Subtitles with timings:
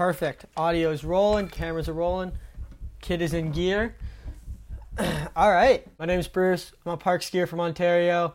[0.00, 0.46] Perfect.
[0.56, 2.32] Audio is rolling, cameras are rolling,
[3.02, 3.96] kid is in gear.
[5.36, 5.86] All right.
[5.98, 6.72] My name is Bruce.
[6.86, 8.32] I'm a park skier from Ontario.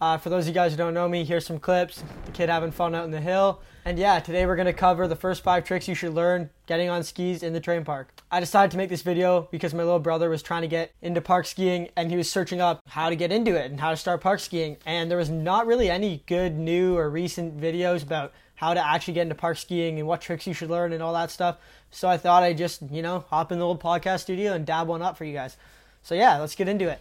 [0.00, 2.04] Uh, for those of you guys who don't know me, here's some clips.
[2.26, 3.60] The kid having fun out in the hill.
[3.84, 6.88] And yeah, today we're going to cover the first five tricks you should learn getting
[6.88, 8.12] on skis in the terrain park.
[8.30, 11.20] I decided to make this video because my little brother was trying to get into
[11.20, 13.96] park skiing and he was searching up how to get into it and how to
[13.96, 14.76] start park skiing.
[14.86, 19.14] And there was not really any good new or recent videos about how to actually
[19.14, 21.56] get into park skiing and what tricks you should learn and all that stuff.
[21.90, 24.86] So I thought I'd just, you know, hop in the old podcast studio and dab
[24.86, 25.56] one up for you guys.
[26.02, 27.00] So yeah, let's get into it.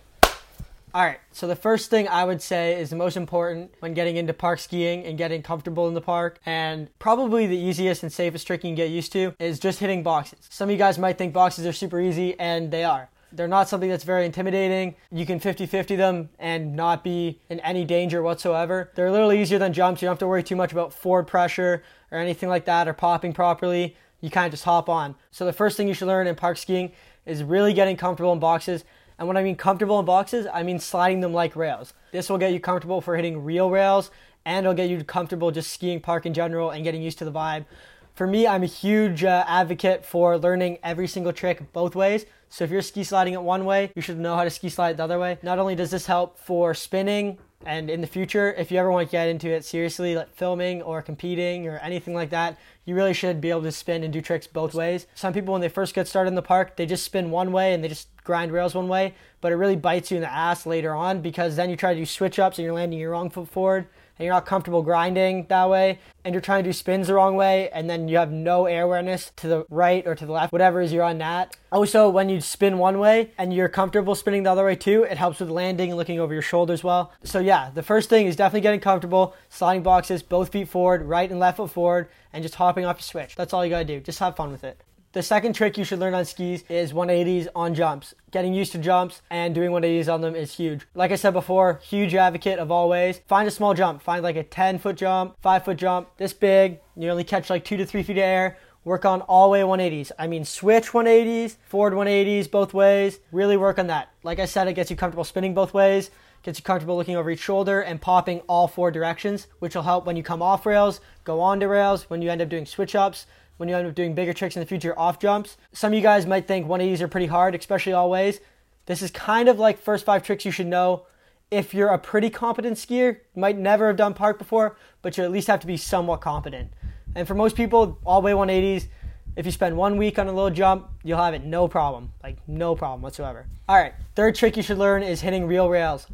[0.93, 4.15] All right, so the first thing I would say is the most important when getting
[4.15, 8.47] into park skiing and getting comfortable in the park, and probably the easiest and safest
[8.47, 10.39] trick you can get used to is just hitting boxes.
[10.49, 13.09] Some of you guys might think boxes are super easy, and they are.
[13.33, 14.95] They're not something that's very intimidating.
[15.11, 18.89] You can 50 50 them and not be in any danger whatsoever.
[18.95, 20.01] They're a little easier than jumps.
[20.01, 22.93] You don't have to worry too much about forward pressure or anything like that or
[22.93, 23.97] popping properly.
[24.21, 25.15] You kind of just hop on.
[25.31, 26.93] So, the first thing you should learn in park skiing
[27.25, 28.85] is really getting comfortable in boxes
[29.19, 31.93] and when I mean comfortable in boxes, I mean sliding them like rails.
[32.11, 34.11] This will get you comfortable for hitting real rails
[34.45, 37.31] and it'll get you comfortable just skiing park in general and getting used to the
[37.31, 37.65] vibe.
[38.13, 42.25] For me, I'm a huge uh, advocate for learning every single trick both ways.
[42.49, 44.91] So if you're ski sliding it one way, you should know how to ski slide
[44.91, 45.37] it the other way.
[45.43, 49.07] Not only does this help for spinning and in the future, if you ever want
[49.07, 53.13] to get into it seriously, like filming or competing or anything like that, you really
[53.13, 55.07] should be able to spin and do tricks both ways.
[55.15, 57.73] Some people, when they first get started in the park, they just spin one way
[57.73, 60.65] and they just grind rails one way, but it really bites you in the ass
[60.65, 63.29] later on because then you try to do switch ups and you're landing your wrong
[63.29, 63.87] foot forward
[64.17, 67.35] and you're not comfortable grinding that way and you're trying to do spins the wrong
[67.35, 70.51] way and then you have no air awareness to the right or to the left,
[70.51, 71.55] whatever is you're on that.
[71.71, 75.17] Also, when you spin one way and you're comfortable spinning the other way too, it
[75.17, 77.11] helps with landing and looking over your shoulder as well.
[77.23, 81.29] So yeah, the first thing is definitely getting comfortable, sliding boxes, both feet forward, right
[81.29, 83.35] and left foot forward, and just hopping off your switch.
[83.35, 83.99] That's all you gotta do.
[83.99, 84.81] Just have fun with it.
[85.17, 88.13] The second trick you should learn on skis is 180s on jumps.
[88.29, 90.85] Getting used to jumps and doing 180s on them is huge.
[90.93, 94.03] Like I said before, huge advocate of always find a small jump.
[94.03, 96.81] Find like a 10 foot jump, 5 foot jump, this big.
[96.95, 98.59] You only catch like 2 to 3 feet of air.
[98.83, 100.11] Work on all way 180s.
[100.19, 103.19] I mean, switch 180s, forward 180s, both ways.
[103.31, 104.09] Really work on that.
[104.21, 106.11] Like I said, it gets you comfortable spinning both ways,
[106.43, 110.05] gets you comfortable looking over each shoulder and popping all four directions, which will help
[110.05, 112.95] when you come off rails, go on to rails, when you end up doing switch
[112.95, 113.25] ups
[113.57, 115.57] when you end up doing bigger tricks in the future off jumps.
[115.73, 118.39] Some of you guys might think 180s are pretty hard, especially always.
[118.85, 121.05] This is kind of like first five tricks you should know
[121.51, 123.15] if you're a pretty competent skier.
[123.35, 126.21] You might never have done park before, but you at least have to be somewhat
[126.21, 126.71] competent.
[127.15, 128.87] And for most people, all way 180s,
[129.35, 132.11] if you spend one week on a little jump, you'll have it no problem.
[132.23, 133.45] Like, no problem whatsoever.
[133.69, 136.07] All right, third trick you should learn is hitting real rails.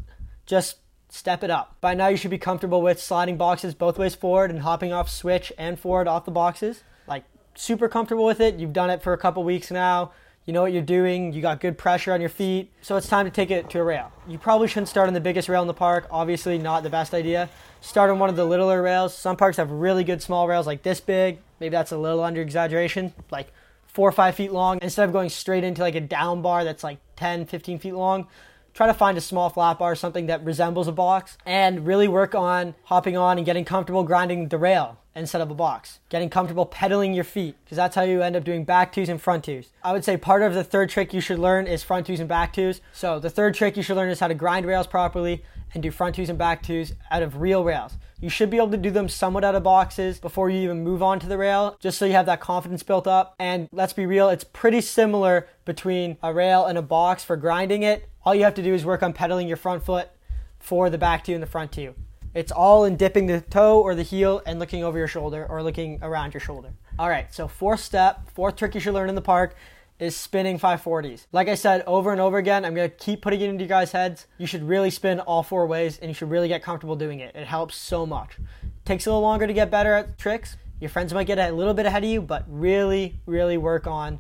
[0.45, 0.77] Just
[1.09, 1.77] step it up.
[1.79, 5.09] By now, you should be comfortable with sliding boxes both ways forward and hopping off
[5.09, 6.83] switch and forward off the boxes.
[7.07, 7.23] Like,
[7.55, 8.55] super comfortable with it.
[8.55, 10.11] You've done it for a couple weeks now.
[10.45, 11.31] You know what you're doing.
[11.31, 12.71] You got good pressure on your feet.
[12.81, 14.11] So it's time to take it to a rail.
[14.27, 16.07] You probably shouldn't start on the biggest rail in the park.
[16.11, 17.49] Obviously, not the best idea.
[17.79, 19.15] Start on one of the littler rails.
[19.15, 21.37] Some parks have really good small rails like this big.
[21.61, 23.13] Maybe that's a little under exaggeration.
[23.31, 23.53] Like
[23.87, 24.79] four or five feet long.
[24.81, 28.27] Instead of going straight into like a down bar that's like 10, 15 feet long,
[28.73, 32.35] try to find a small flat bar, something that resembles a box, and really work
[32.35, 35.99] on hopping on and getting comfortable grinding the rail instead of a box.
[36.09, 39.21] Getting comfortable pedaling your feet, because that's how you end up doing back twos and
[39.21, 39.69] front twos.
[39.83, 42.29] I would say part of the third trick you should learn is front twos and
[42.29, 42.81] back twos.
[42.93, 45.91] So the third trick you should learn is how to grind rails properly and do
[45.91, 47.93] front twos and back twos out of real rails.
[48.19, 51.03] You should be able to do them somewhat out of boxes before you even move
[51.03, 53.35] on to the rail, just so you have that confidence built up.
[53.37, 57.83] And let's be real, it's pretty similar between a rail and a box for grinding
[57.83, 58.09] it.
[58.25, 60.09] All you have to do is work on pedaling your front foot
[60.57, 61.93] for the back two and the front two.
[62.33, 65.61] It's all in dipping the toe or the heel and looking over your shoulder or
[65.61, 66.73] looking around your shoulder.
[66.97, 69.55] All right, so fourth step, fourth trick you should learn in the park
[69.99, 71.27] is spinning 540s.
[71.33, 73.91] Like I said over and over again, I'm gonna keep putting it into you guys'
[73.91, 74.25] heads.
[74.37, 77.35] You should really spin all four ways and you should really get comfortable doing it.
[77.35, 78.37] It helps so much.
[78.85, 80.55] Takes a little longer to get better at tricks.
[80.79, 84.19] Your friends might get a little bit ahead of you, but really, really work on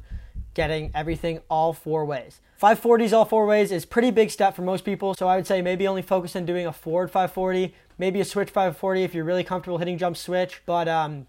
[0.53, 2.39] getting everything all four ways.
[2.61, 5.61] 540s all four ways is pretty big step for most people, so I would say
[5.61, 9.43] maybe only focus on doing a forward 540, maybe a switch 540 if you're really
[9.43, 11.27] comfortable hitting jump switch, but um,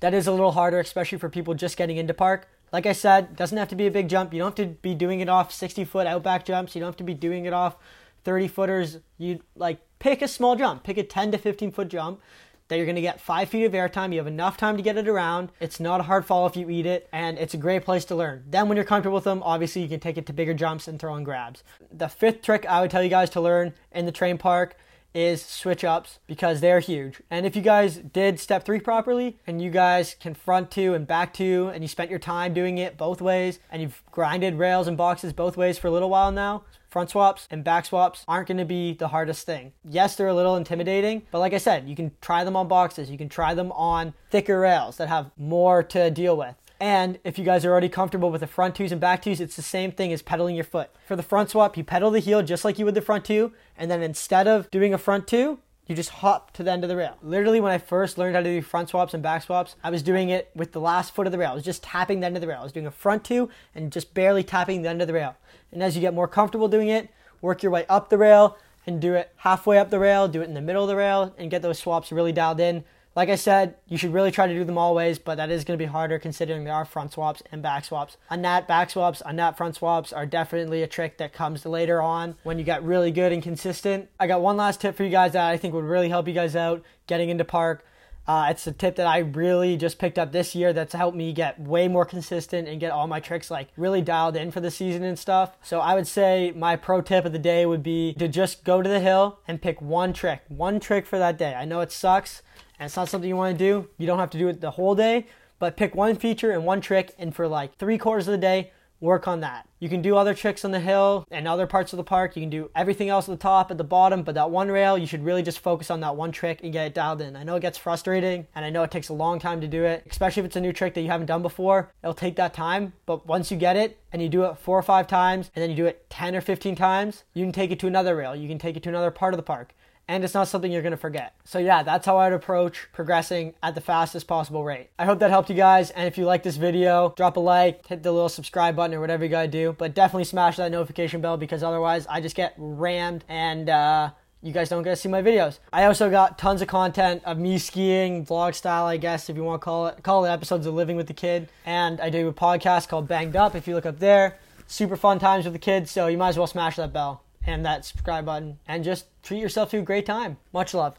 [0.00, 2.48] that is a little harder, especially for people just getting into park.
[2.72, 4.32] Like I said, doesn't have to be a big jump.
[4.32, 6.74] You don't have to be doing it off 60 foot outback jumps.
[6.74, 7.76] You don't have to be doing it off
[8.24, 8.98] 30 footers.
[9.18, 12.20] You like pick a small jump, pick a 10 to 15 foot jump
[12.68, 14.12] that you're going to get five feet of airtime.
[14.12, 15.50] You have enough time to get it around.
[15.60, 18.16] It's not a hard fall if you eat it, and it's a great place to
[18.16, 18.44] learn.
[18.48, 20.98] Then, when you're comfortable with them, obviously you can take it to bigger jumps and
[20.98, 21.62] throw in grabs.
[21.92, 24.76] The fifth trick I would tell you guys to learn in the terrain park
[25.16, 27.22] is switch ups because they're huge.
[27.30, 31.06] And if you guys did step three properly and you guys can front two and
[31.06, 34.86] back two and you spent your time doing it both ways and you've grinded rails
[34.86, 38.48] and boxes both ways for a little while now, front swaps and back swaps aren't
[38.48, 39.72] going to be the hardest thing.
[39.88, 43.10] Yes, they're a little intimidating, but like I said, you can try them on boxes,
[43.10, 46.56] you can try them on thicker rails that have more to deal with.
[46.78, 49.56] And if you guys are already comfortable with the front twos and back twos, it's
[49.56, 50.90] the same thing as pedaling your foot.
[51.06, 53.52] For the front swap, you pedal the heel just like you would the front two,
[53.78, 56.88] and then instead of doing a front two, you just hop to the end of
[56.88, 57.16] the rail.
[57.22, 60.02] Literally, when I first learned how to do front swaps and back swaps, I was
[60.02, 61.52] doing it with the last foot of the rail.
[61.52, 62.60] I was just tapping the end of the rail.
[62.60, 65.36] I was doing a front two and just barely tapping the end of the rail.
[65.72, 67.08] And as you get more comfortable doing it,
[67.40, 70.48] work your way up the rail and do it halfway up the rail, do it
[70.48, 72.84] in the middle of the rail, and get those swaps really dialed in.
[73.16, 75.78] Like I said, you should really try to do them always, but that is going
[75.78, 78.18] to be harder considering there are front swaps and back swaps.
[78.30, 82.02] On that back swaps, on that front swaps are definitely a trick that comes later
[82.02, 84.10] on when you get really good and consistent.
[84.20, 86.34] I got one last tip for you guys that I think would really help you
[86.34, 87.86] guys out getting into park.
[88.28, 91.32] Uh, it's a tip that I really just picked up this year that's helped me
[91.32, 94.70] get way more consistent and get all my tricks like really dialed in for the
[94.70, 95.56] season and stuff.
[95.62, 98.82] So I would say my pro tip of the day would be to just go
[98.82, 101.54] to the hill and pick one trick, one trick for that day.
[101.54, 102.42] I know it sucks
[102.78, 103.88] and it's not something you want to do.
[103.98, 105.26] You don't have to do it the whole day,
[105.58, 108.72] but pick one feature and one trick, and for like three quarters of the day,
[109.00, 109.68] work on that.
[109.78, 112.34] You can do other tricks on the hill and other parts of the park.
[112.34, 114.96] You can do everything else at the top, at the bottom, but that one rail,
[114.96, 117.36] you should really just focus on that one trick and get it dialed in.
[117.36, 119.84] I know it gets frustrating and I know it takes a long time to do
[119.84, 121.92] it, especially if it's a new trick that you haven't done before.
[122.02, 124.82] It'll take that time, but once you get it and you do it four or
[124.82, 127.78] five times and then you do it 10 or 15 times, you can take it
[127.80, 128.34] to another rail.
[128.34, 129.74] You can take it to another part of the park
[130.08, 131.34] and it's not something you're going to forget.
[131.44, 134.90] So, yeah, that's how I'd approach progressing at the fastest possible rate.
[134.98, 135.90] I hope that helped you guys.
[135.90, 139.00] And if you like this video, drop a like, hit the little subscribe button, or
[139.00, 139.74] whatever you got to do.
[139.76, 144.10] But definitely smash that notification bell because otherwise I just get rammed and, uh,
[144.42, 145.58] you guys don't get to see my videos.
[145.72, 149.42] I also got tons of content of me skiing, vlog style, I guess, if you
[149.42, 151.48] want to call it, call it episodes of Living with the Kid.
[151.64, 153.56] And I do a podcast called Banged Up.
[153.56, 154.38] If you look up there,
[154.68, 155.90] super fun times with the kids.
[155.90, 159.40] So you might as well smash that bell and that subscribe button and just treat
[159.40, 160.38] yourself to a great time.
[160.52, 160.98] Much love.